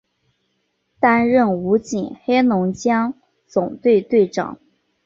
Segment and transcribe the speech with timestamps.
[0.99, 3.13] 担任武警黑龙江
[3.45, 4.57] 总队队长。